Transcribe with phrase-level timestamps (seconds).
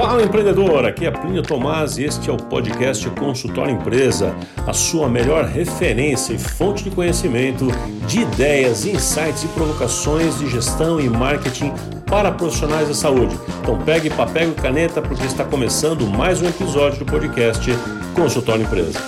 [0.00, 4.32] Fala empreendedor, aqui é Plínio Tomás e este é o podcast Consultório Empresa,
[4.64, 7.66] a sua melhor referência e fonte de conhecimento
[8.06, 11.72] de ideias, insights e provocações de gestão e marketing
[12.06, 13.36] para profissionais da saúde.
[13.60, 17.68] Então pegue papel e caneta porque está começando mais um episódio do podcast
[18.14, 19.00] Consultório Empresa.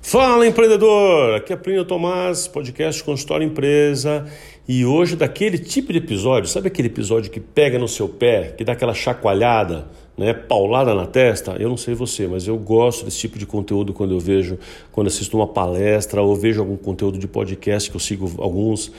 [0.00, 4.24] Fala empreendedor, aqui é Plínio Tomás, podcast Consultório Empresa
[4.68, 8.62] e hoje, daquele tipo de episódio, sabe aquele episódio que pega no seu pé, que
[8.62, 11.56] dá aquela chacoalhada, né, paulada na testa?
[11.58, 14.58] Eu não sei você, mas eu gosto desse tipo de conteúdo quando eu vejo,
[14.92, 18.92] quando assisto uma palestra ou vejo algum conteúdo de podcast, que eu sigo alguns,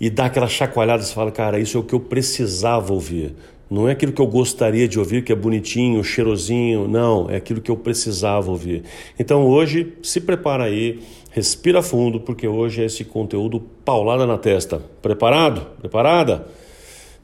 [0.00, 3.34] e dá aquela chacoalhada, você fala, cara, isso é o que eu precisava ouvir.
[3.72, 7.60] Não é aquilo que eu gostaria de ouvir, que é bonitinho, cheirosinho, não, é aquilo
[7.60, 8.82] que eu precisava ouvir.
[9.18, 11.00] Então hoje, se prepara aí,
[11.32, 14.80] respira fundo, porque hoje é esse conteúdo paulada na testa.
[15.00, 15.66] Preparado?
[15.80, 16.46] Preparada?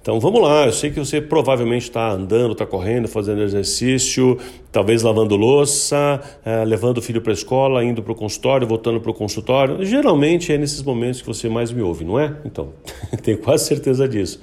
[0.00, 4.38] Então vamos lá, eu sei que você provavelmente está andando, está correndo, fazendo exercício,
[4.72, 9.00] talvez lavando louça, é, levando o filho para a escola, indo para o consultório, voltando
[9.00, 9.84] para o consultório.
[9.84, 12.34] Geralmente é nesses momentos que você mais me ouve, não é?
[12.46, 12.70] Então,
[13.22, 14.40] tenho quase certeza disso.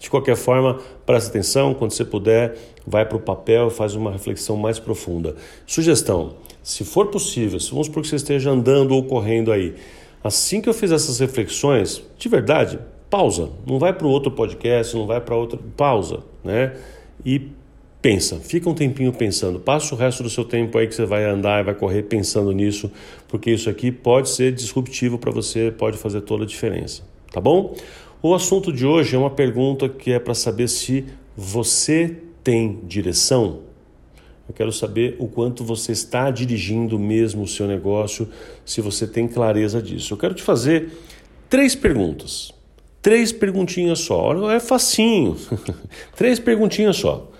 [0.00, 4.10] De qualquer forma, preste atenção, quando você puder, vai para o papel e faz uma
[4.10, 5.36] reflexão mais profunda.
[5.64, 6.34] Sugestão:
[6.64, 9.74] se for possível, se vamos supor que você esteja andando ou correndo aí,
[10.22, 12.78] assim que eu fizer essas reflexões, de verdade,
[13.10, 13.50] pausa.
[13.66, 15.60] Não vai para outro podcast, não vai para outro.
[15.76, 16.74] Pausa, né?
[17.24, 17.50] E
[18.00, 21.24] pensa, fica um tempinho pensando, passa o resto do seu tempo aí que você vai
[21.24, 22.90] andar e vai correr pensando nisso,
[23.28, 27.74] porque isso aqui pode ser disruptivo para você, pode fazer toda a diferença, tá bom?
[28.22, 31.04] O assunto de hoje é uma pergunta que é para saber se
[31.36, 33.60] você tem direção.
[34.48, 38.28] Eu quero saber o quanto você está dirigindo mesmo o seu negócio,
[38.64, 40.12] se você tem clareza disso.
[40.12, 40.92] Eu quero te fazer
[41.48, 42.52] três perguntas.
[43.00, 44.50] Três perguntinhas só.
[44.50, 45.36] É facinho.
[46.16, 47.30] três perguntinhas só.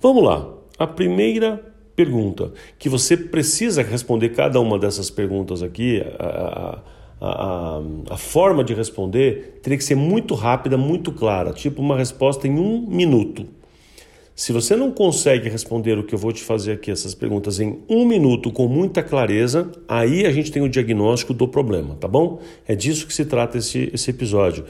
[0.00, 0.48] Vamos lá.
[0.78, 1.64] A primeira
[1.94, 6.78] pergunta, que você precisa responder cada uma dessas perguntas aqui, a, a
[7.20, 7.80] a,
[8.10, 12.58] a, forma de responder teria que ser muito rápida, muito clara, tipo uma resposta em
[12.58, 13.46] um minuto.
[14.38, 17.80] Se você não consegue responder o que eu vou te fazer aqui, essas perguntas, em
[17.88, 22.38] um minuto com muita clareza, aí a gente tem o diagnóstico do problema, tá bom?
[22.64, 24.64] É disso que se trata esse, esse episódio,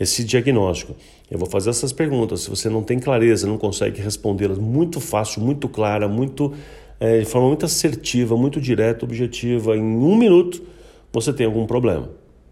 [0.00, 0.96] esse diagnóstico.
[1.30, 2.40] Eu vou fazer essas perguntas.
[2.40, 6.52] Se você não tem clareza, não consegue respondê-las muito fácil, muito clara, muito,
[6.98, 10.64] é, de forma muito assertiva, muito direta, objetiva, em um minuto,
[11.12, 12.10] você tem algum problema.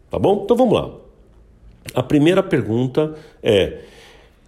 [0.09, 0.43] Tá bom?
[0.45, 0.89] Então vamos lá.
[1.95, 3.81] A primeira pergunta é: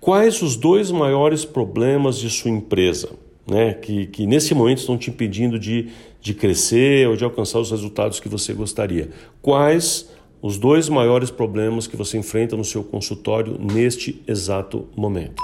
[0.02, 3.10] quais os dois maiores problemas de sua empresa?
[3.44, 5.88] Né, que, que nesse momento estão te impedindo de,
[6.20, 9.10] de crescer ou de alcançar os resultados que você gostaria.
[9.40, 10.08] Quais
[10.40, 15.42] os dois maiores problemas que você enfrenta no seu consultório neste exato momento?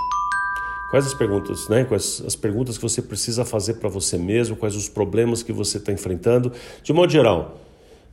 [0.90, 1.84] Quais as perguntas, né?
[1.84, 4.54] Quais as perguntas que você precisa fazer para você mesmo?
[4.54, 6.52] Quais os problemas que você está enfrentando?
[6.84, 7.58] De modo geral,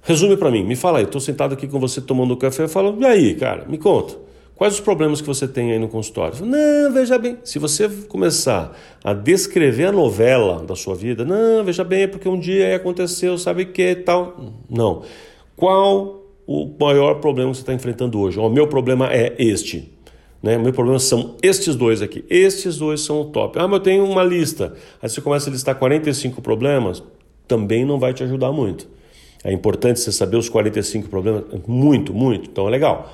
[0.01, 2.95] Resume para mim, me fala aí, estou sentado aqui com você tomando café, eu falo,
[3.01, 4.25] e aí, cara, me conta.
[4.56, 6.46] Quais os problemas que você tem aí no consultório?
[6.46, 8.74] Não, veja bem, se você começar
[9.04, 13.38] a descrever a novela da sua vida, não, veja bem, é porque um dia aconteceu,
[13.38, 14.54] sabe que tal.
[14.70, 15.04] Não.
[15.58, 18.40] Qual o maior problema que você está enfrentando hoje?
[18.40, 19.92] O meu problema é este.
[20.42, 20.58] Né?
[20.58, 22.24] O meu problema são estes dois aqui.
[22.30, 23.60] Estes dois são o top.
[23.60, 24.74] Ah, mas eu tenho uma lista.
[25.02, 27.04] Aí você começa a listar 45 problemas,
[27.46, 28.88] também não vai te ajudar muito.
[29.44, 33.12] É importante você saber os 45 problemas, muito, muito, então é legal.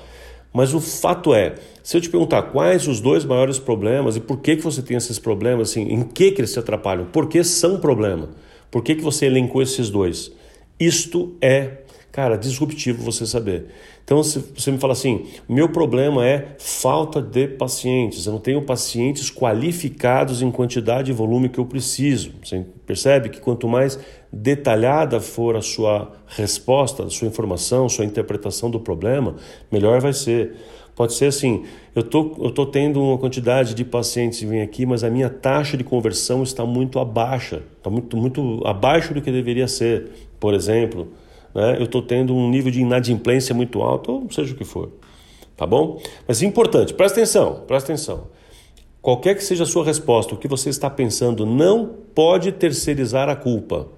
[0.52, 4.38] Mas o fato é, se eu te perguntar quais os dois maiores problemas e por
[4.38, 7.42] que, que você tem esses problemas, assim, em que, que eles se atrapalham, por que
[7.42, 8.28] são problema,
[8.70, 10.30] por que, que você elencou esses dois,
[10.78, 11.78] isto é
[12.12, 13.68] Cara, disruptivo você saber.
[14.04, 18.60] Então, se você me fala assim, meu problema é falta de pacientes, eu não tenho
[18.60, 22.32] pacientes qualificados em quantidade e volume que eu preciso.
[22.44, 23.98] Você percebe que quanto mais
[24.30, 29.36] detalhada for a sua resposta, a sua informação, a sua interpretação do problema,
[29.70, 30.54] melhor vai ser.
[30.94, 34.84] Pode ser assim, eu tô, eu tô tendo uma quantidade de pacientes que vêm aqui,
[34.84, 39.32] mas a minha taxa de conversão está muito abaixo, está muito, muito abaixo do que
[39.32, 41.08] deveria ser, por exemplo
[41.54, 41.76] né?
[41.78, 44.90] eu estou tendo um nível de inadimplência muito alto, ou seja o que for.
[45.56, 46.00] Tá bom?
[46.26, 48.28] Mas é importante, presta atenção, presta atenção.
[49.00, 53.34] Qualquer que seja a sua resposta, o que você está pensando, não pode terceirizar a
[53.34, 53.88] culpa.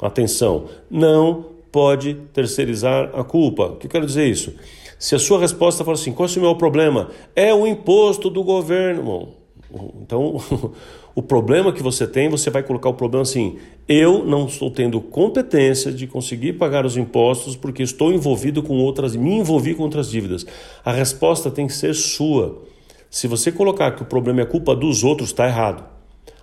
[0.00, 3.64] Atenção, não pode terceirizar a culpa.
[3.66, 4.54] O que eu quero dizer isso?
[4.98, 7.10] Se a sua resposta for assim, qual é o meu problema?
[7.36, 9.39] É o imposto do governo.
[10.02, 10.36] Então,
[11.14, 13.58] o problema que você tem, você vai colocar o problema assim:
[13.88, 19.14] eu não estou tendo competência de conseguir pagar os impostos porque estou envolvido com outras,
[19.14, 20.46] me envolvi com outras dívidas.
[20.84, 22.62] A resposta tem que ser sua.
[23.10, 25.84] Se você colocar que o problema é culpa dos outros, está errado.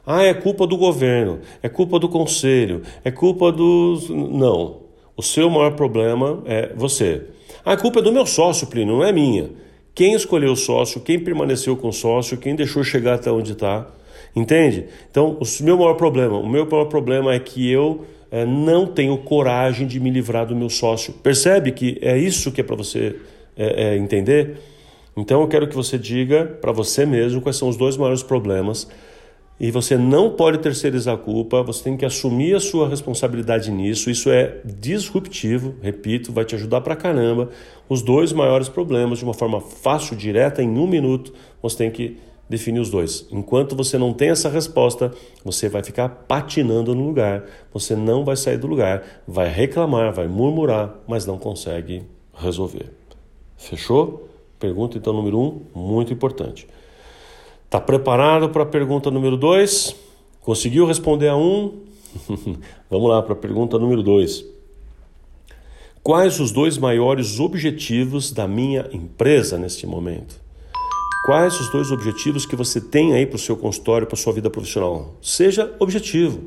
[0.05, 4.09] Ah, é culpa do governo, é culpa do conselho, é culpa dos.
[4.09, 4.87] Não.
[5.17, 7.25] O seu maior problema é você.
[7.65, 9.49] Ah, a culpa é do meu sócio, Plínio, não é minha.
[9.97, 13.87] Quem escolheu o sócio, quem permaneceu com o sócio, quem deixou chegar até onde está.
[14.35, 14.85] Entende?
[15.09, 19.17] Então, o meu maior problema, o meu maior problema é que eu é, não tenho
[19.17, 21.13] coragem de me livrar do meu sócio.
[21.13, 23.15] Percebe que é isso que é para você
[23.57, 24.57] é, é, entender?
[25.17, 28.87] Então, eu quero que você diga para você mesmo quais são os dois maiores problemas
[29.59, 34.09] e você não pode terceirizar a culpa, você tem que assumir a sua responsabilidade nisso.
[34.09, 37.49] Isso é disruptivo, repito, vai te ajudar pra caramba.
[37.89, 42.17] Os dois maiores problemas, de uma forma fácil, direta, em um minuto, você tem que
[42.47, 43.27] definir os dois.
[43.31, 45.11] Enquanto você não tem essa resposta,
[45.43, 50.27] você vai ficar patinando no lugar, você não vai sair do lugar, vai reclamar, vai
[50.27, 52.91] murmurar, mas não consegue resolver.
[53.57, 54.29] Fechou?
[54.59, 56.67] Pergunta então número um, muito importante.
[57.67, 59.93] Está preparado para a pergunta número 2?
[60.39, 61.81] Conseguiu responder a um?
[62.89, 64.45] Vamos lá para a pergunta número 2.
[66.01, 70.39] Quais os dois maiores objetivos da minha empresa neste momento?
[71.25, 74.31] Quais os dois objetivos que você tem aí para o seu consultório, para a sua
[74.31, 75.15] vida profissional?
[75.21, 76.39] Seja objetivo.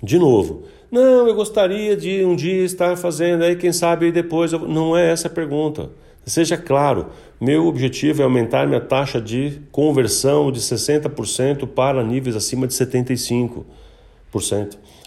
[0.00, 4.52] De novo, não, eu gostaria de um dia estar fazendo aí, quem sabe depois.
[4.52, 4.60] Eu...
[4.68, 5.90] Não é essa a pergunta.
[6.24, 7.06] Seja claro,
[7.40, 13.64] meu objetivo é aumentar minha taxa de conversão de 60% para níveis acima de 75%.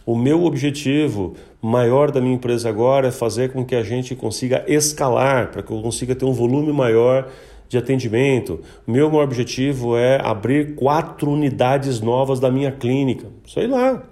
[0.05, 4.63] O meu objetivo maior da minha empresa agora é fazer com que a gente consiga
[4.67, 7.29] escalar, para que eu consiga ter um volume maior
[7.69, 8.59] de atendimento.
[8.85, 13.27] Meu maior objetivo é abrir quatro unidades novas da minha clínica.
[13.47, 14.03] Sei lá.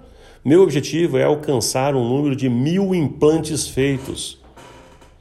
[0.44, 4.42] Meu objetivo é alcançar um número de mil implantes feitos.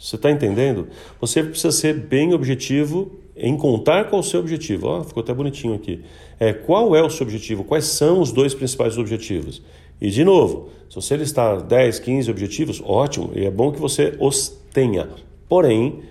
[0.04, 0.90] Você está entendendo?
[1.22, 4.90] Você precisa ser bem objetivo em contar qual é o seu objetivo.
[4.90, 6.04] Oh, ficou até bonitinho aqui.
[6.38, 7.64] É, qual é o seu objetivo?
[7.64, 9.64] Quais são os dois principais objetivos?
[10.02, 14.14] E, de novo, se você listar 10, 15 objetivos, ótimo, e é bom que você
[14.20, 15.08] os tenha.
[15.48, 16.02] Porém,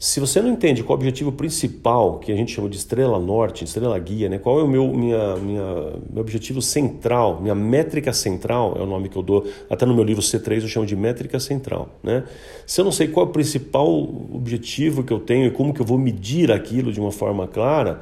[0.00, 3.18] se você não entende qual é o objetivo principal, que a gente chama de estrela
[3.18, 4.38] norte, estrela guia, né?
[4.38, 5.64] qual é o meu, minha, minha,
[6.08, 10.04] meu objetivo central, minha métrica central, é o nome que eu dou, até no meu
[10.04, 11.88] livro C3 eu chamo de métrica central.
[12.00, 12.22] Né?
[12.64, 13.88] Se eu não sei qual é o principal
[14.32, 18.00] objetivo que eu tenho e como que eu vou medir aquilo de uma forma clara,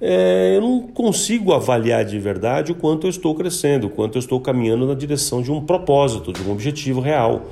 [0.00, 4.20] é, eu não consigo avaliar de verdade o quanto eu estou crescendo, o quanto eu
[4.20, 7.46] estou caminhando na direção de um propósito, de um objetivo real.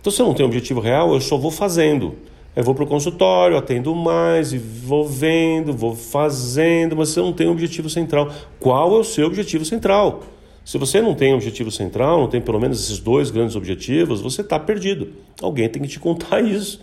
[0.00, 2.14] Então, se eu não tenho objetivo real, eu só vou fazendo.
[2.60, 7.32] Eu vou para o consultório, atendo mais, e vou vendo, vou fazendo, mas você não
[7.32, 8.30] tem um objetivo central.
[8.58, 10.22] Qual é o seu objetivo central?
[10.62, 14.42] Se você não tem objetivo central, não tem pelo menos esses dois grandes objetivos, você
[14.42, 15.08] está perdido.
[15.40, 16.82] Alguém tem que te contar isso.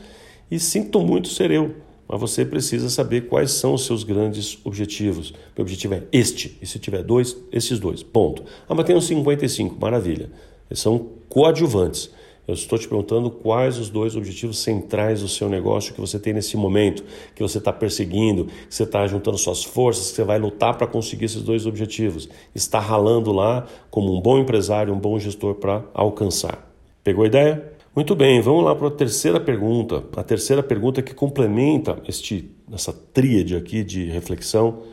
[0.49, 1.75] E sinto muito ser eu,
[2.07, 5.31] mas você precisa saber quais são os seus grandes objetivos.
[5.55, 8.01] Meu objetivo é este, e se tiver dois, esses dois.
[8.01, 8.43] Ponto.
[8.67, 10.31] Ah, mas tem uns 55, maravilha.
[10.71, 12.09] Eles são coadjuvantes.
[12.47, 16.31] Eu estou te perguntando quais os dois objetivos centrais do seu negócio que você tem
[16.31, 17.03] nesse momento,
[17.35, 20.87] que você está perseguindo, que você está juntando suas forças, que você vai lutar para
[20.87, 22.29] conseguir esses dois objetivos.
[22.55, 26.71] Está ralando lá como um bom empresário, um bom gestor para alcançar.
[27.03, 27.73] Pegou a ideia?
[27.93, 30.03] Muito bem, vamos lá para a terceira pergunta.
[30.15, 34.83] A terceira pergunta que complementa este, essa tríade aqui de reflexão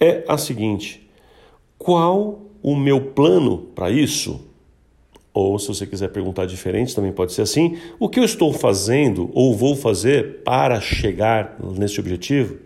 [0.00, 1.10] é a seguinte:
[1.76, 4.46] qual o meu plano para isso?
[5.36, 7.76] Ou se você quiser perguntar diferente, também pode ser assim.
[8.00, 12.56] O que eu estou fazendo ou vou fazer para chegar nesse objetivo?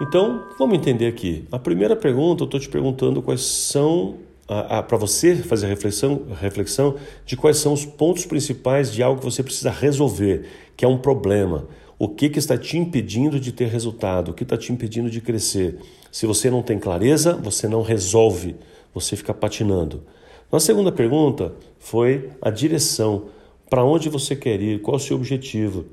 [0.00, 1.44] Então, vamos entender aqui.
[1.50, 6.94] A primeira pergunta, eu estou te perguntando quais são, para você fazer a reflexão, reflexão
[7.26, 10.44] de quais são os pontos principais de algo que você precisa resolver,
[10.76, 11.66] que é um problema.
[11.98, 14.30] O que, que está te impedindo de ter resultado?
[14.30, 15.76] O que está te impedindo de crescer?
[16.12, 18.54] Se você não tem clareza, você não resolve,
[18.94, 20.04] você fica patinando.
[20.52, 23.28] A segunda pergunta foi a direção.
[23.70, 24.82] Para onde você quer ir?
[24.82, 25.86] Qual é o seu objetivo?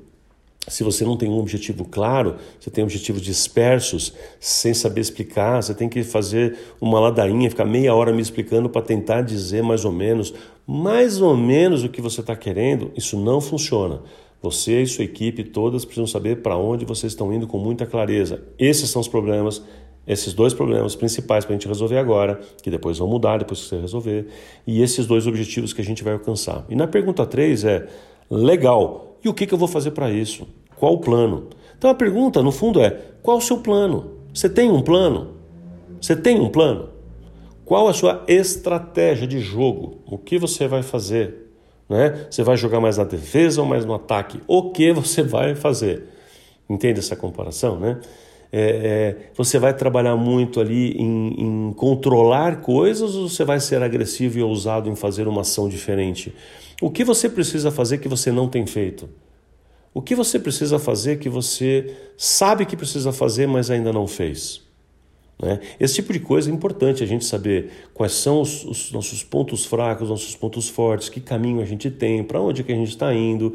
[0.68, 5.72] Se você não tem um objetivo claro, você tem objetivos dispersos, sem saber explicar, você
[5.72, 9.92] tem que fazer uma ladainha, ficar meia hora me explicando para tentar dizer mais ou
[9.92, 10.34] menos,
[10.66, 14.02] mais ou menos o que você está querendo, isso não funciona.
[14.42, 18.42] Você e sua equipe todas precisam saber para onde vocês estão indo com muita clareza.
[18.58, 19.62] Esses são os problemas
[20.12, 23.66] esses dois problemas principais para a gente resolver agora, que depois vão mudar depois que
[23.68, 24.26] você resolver,
[24.66, 26.64] e esses dois objetivos que a gente vai alcançar.
[26.68, 27.86] E na pergunta 3 é:
[28.28, 30.48] legal, e o que, que eu vou fazer para isso?
[30.76, 31.48] Qual o plano?
[31.78, 32.90] Então a pergunta, no fundo, é:
[33.22, 34.10] qual o seu plano?
[34.34, 35.36] Você tem um plano?
[36.00, 36.88] Você tem um plano?
[37.64, 39.98] Qual a sua estratégia de jogo?
[40.04, 41.52] O que você vai fazer?
[41.88, 42.26] Né?
[42.28, 44.40] Você vai jogar mais na defesa ou mais no ataque?
[44.48, 46.04] O que você vai fazer?
[46.68, 48.00] Entende essa comparação, né?
[48.52, 53.80] É, é, você vai trabalhar muito ali em, em, controlar coisas ou você vai ser
[53.82, 56.34] agressivo e ousado em fazer uma ação diferente?
[56.82, 59.08] O que você precisa fazer que você não tem feito?
[59.94, 64.62] O que você precisa fazer que você sabe que precisa fazer, mas ainda não fez?
[65.40, 65.58] Né?
[65.78, 69.64] Esse tipo de coisa é importante a gente saber quais são os, os nossos pontos
[69.64, 73.12] fracos, nossos pontos fortes, que caminho a gente tem, para onde que a gente está
[73.14, 73.54] indo.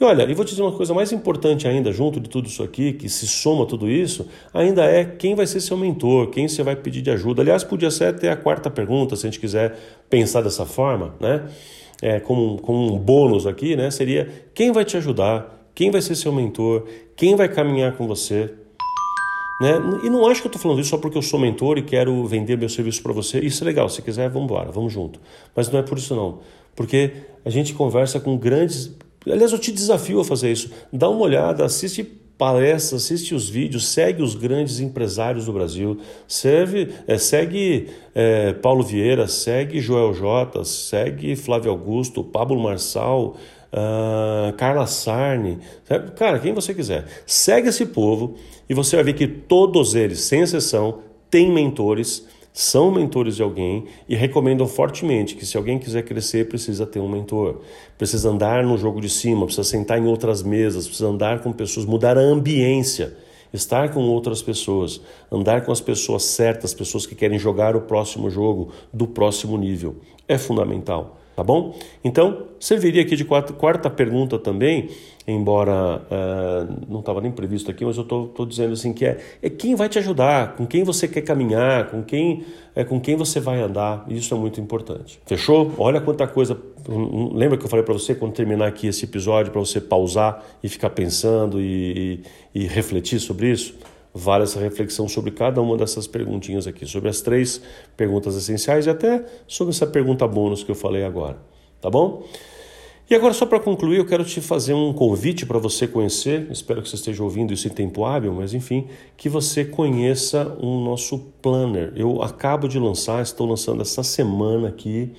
[0.00, 2.62] E olha, e vou te dizer uma coisa mais importante ainda, junto de tudo isso
[2.62, 6.62] aqui, que se soma tudo isso, ainda é quem vai ser seu mentor, quem você
[6.62, 7.42] vai pedir de ajuda.
[7.42, 9.76] Aliás, podia ser até a quarta pergunta, se a gente quiser
[10.08, 11.46] pensar dessa forma, né?
[12.00, 13.90] É, como, como um bônus aqui, né?
[13.90, 18.50] Seria quem vai te ajudar, quem vai ser seu mentor, quem vai caminhar com você.
[19.60, 19.72] Né?
[20.04, 22.24] E não acho que eu estou falando isso só porque eu sou mentor e quero
[22.26, 23.40] vender meu serviço para você.
[23.40, 25.20] Isso é legal, se quiser, vamos embora, vamos junto.
[25.54, 26.38] Mas não é por isso não.
[26.76, 27.12] Porque
[27.44, 28.96] a gente conversa com grandes
[29.26, 30.70] Aliás, eu te desafio a fazer isso.
[30.92, 36.88] Dá uma olhada, assiste palestras, assiste os vídeos, segue os grandes empresários do Brasil, serve,
[37.06, 43.36] é, segue é, Paulo Vieira, segue Joel J, segue Flávio Augusto, Pablo Marçal,
[43.72, 45.58] uh, Carla Sarni,
[46.16, 47.06] cara, quem você quiser.
[47.26, 48.36] Segue esse povo
[48.68, 52.26] e você vai ver que todos eles, sem exceção, têm mentores
[52.58, 57.08] são mentores de alguém e recomendam fortemente que se alguém quiser crescer, precisa ter um
[57.08, 57.60] mentor.
[57.96, 61.86] Precisa andar no jogo de cima, precisa sentar em outras mesas, precisa andar com pessoas,
[61.86, 63.16] mudar a ambiência,
[63.52, 68.28] estar com outras pessoas, andar com as pessoas certas, pessoas que querem jogar o próximo
[68.28, 69.94] jogo do próximo nível.
[70.26, 71.72] É fundamental tá bom?
[72.02, 74.88] Então, serviria aqui de quarta, quarta pergunta também,
[75.24, 79.48] embora uh, não estava nem previsto aqui, mas eu estou dizendo assim que é, é
[79.48, 83.38] quem vai te ajudar, com quem você quer caminhar, com quem é com quem você
[83.38, 85.20] vai andar, isso é muito importante.
[85.26, 85.72] Fechou?
[85.78, 86.60] Olha quanta coisa.
[87.32, 90.68] Lembra que eu falei para você quando terminar aqui esse episódio para você pausar e
[90.68, 92.20] ficar pensando e,
[92.52, 93.76] e, e refletir sobre isso?
[94.12, 97.60] Vale essa reflexão sobre cada uma dessas perguntinhas aqui, sobre as três
[97.96, 101.38] perguntas essenciais e até sobre essa pergunta bônus que eu falei agora,
[101.80, 102.24] tá bom?
[103.10, 106.82] E agora, só para concluir, eu quero te fazer um convite para você conhecer, espero
[106.82, 108.86] que você esteja ouvindo isso em tempo hábil, mas enfim,
[109.16, 111.90] que você conheça o nosso planner.
[111.96, 115.10] Eu acabo de lançar, estou lançando essa semana aqui,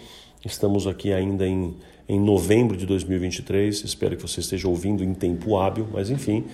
[0.46, 1.74] estamos aqui ainda em,
[2.08, 6.46] em novembro de 2023, espero que você esteja ouvindo em tempo hábil, mas enfim,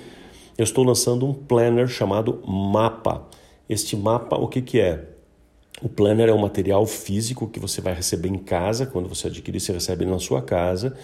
[0.57, 3.27] eu estou lançando um planner chamado Mapa.
[3.67, 5.03] Este mapa, o que, que é?
[5.81, 9.59] O planner é um material físico que você vai receber em casa, quando você adquirir,
[9.59, 10.95] você recebe na sua casa,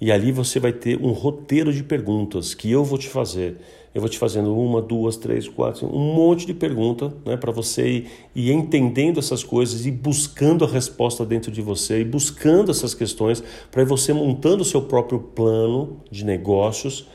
[0.00, 3.56] e ali você vai ter um roteiro de perguntas que eu vou te fazer.
[3.92, 7.88] Eu vou te fazendo uma, duas, três, quatro, um monte de perguntas né, para você
[7.88, 12.92] ir, ir entendendo essas coisas e buscando a resposta dentro de você e buscando essas
[12.92, 17.06] questões para você montando o seu próprio plano de negócios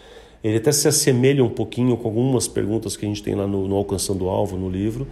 [0.44, 3.68] ele até se assemelha um pouquinho com algumas perguntas que a gente tem lá no,
[3.68, 5.06] no Alcançando o Alvo, no livro,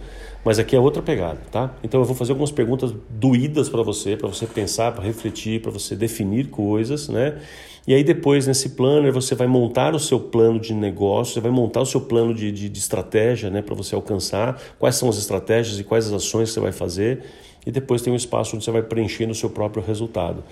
[0.44, 1.74] mas aqui é outra pegada, tá?
[1.82, 5.70] Então eu vou fazer algumas perguntas doídas para você, para você pensar, para refletir, para
[5.70, 7.38] você definir coisas, né?
[7.86, 11.50] E aí depois nesse planner você vai montar o seu plano de negócio, você vai
[11.50, 13.60] montar o seu plano de, de, de estratégia, né?
[13.60, 17.22] Para você alcançar quais são as estratégias e quais as ações que você vai fazer.
[17.66, 20.42] E depois tem um espaço onde você vai preencher no seu próprio resultado.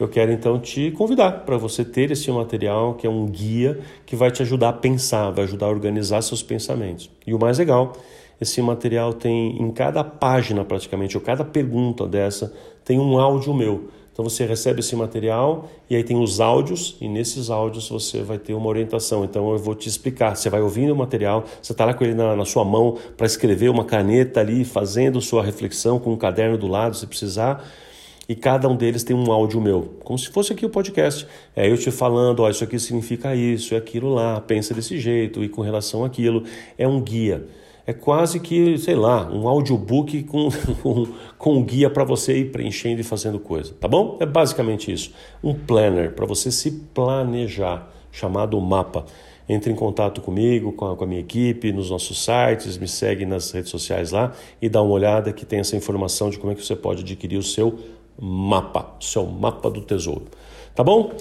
[0.00, 4.16] Eu quero então te convidar para você ter esse material que é um guia que
[4.16, 7.10] vai te ajudar a pensar, vai ajudar a organizar seus pensamentos.
[7.26, 7.92] E o mais legal,
[8.40, 12.50] esse material tem em cada página praticamente, ou cada pergunta dessa,
[12.82, 13.90] tem um áudio meu.
[14.10, 18.38] Então você recebe esse material e aí tem os áudios, e nesses áudios você vai
[18.38, 19.22] ter uma orientação.
[19.22, 20.34] Então eu vou te explicar.
[20.34, 23.26] Você vai ouvindo o material, você está lá com ele na, na sua mão para
[23.26, 27.62] escrever uma caneta ali, fazendo sua reflexão com um caderno do lado, se precisar
[28.30, 31.26] e cada um deles tem um áudio meu, como se fosse aqui o podcast.
[31.56, 35.42] É eu te falando, ó, isso aqui significa isso, é aquilo lá, pensa desse jeito
[35.42, 36.44] e com relação àquilo.
[36.78, 37.44] É um guia.
[37.84, 40.48] É quase que, sei lá, um audiobook com,
[41.36, 44.16] com, um guia para você ir preenchendo e fazendo coisa, tá bom?
[44.20, 45.12] É basicamente isso.
[45.42, 49.06] Um planner para você se planejar, chamado mapa.
[49.48, 53.26] Entre em contato comigo, com a, com a, minha equipe, nos nossos sites, me segue
[53.26, 54.32] nas redes sociais lá
[54.62, 57.36] e dá uma olhada que tem essa informação de como é que você pode adquirir
[57.36, 57.76] o seu
[58.18, 60.26] mapa, seu mapa do tesouro.
[60.74, 61.12] Tá bom?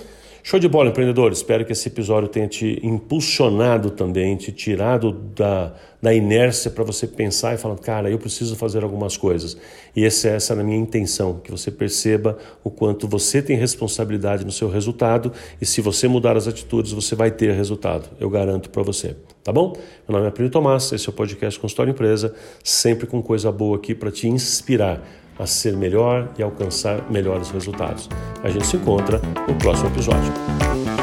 [0.41, 1.31] Show de bola, empreendedor.
[1.31, 7.05] Espero que esse episódio tenha te impulsionado também, te tirado da, da inércia para você
[7.05, 9.57] pensar e falar, cara, eu preciso fazer algumas coisas.
[9.95, 14.45] E essa, essa é a minha intenção, que você perceba o quanto você tem responsabilidade
[14.45, 15.31] no seu resultado
[15.61, 18.09] e se você mudar as atitudes, você vai ter resultado.
[18.19, 19.17] Eu garanto para você.
[19.43, 19.73] Tá bom?
[20.07, 23.77] Meu nome é Plínio Tomás, esse é o podcast Consultório Empresa, sempre com coisa boa
[23.77, 25.03] aqui para te inspirar
[25.39, 28.09] a ser melhor e alcançar melhores resultados.
[28.43, 30.98] A gente se encontra no próximo episódio.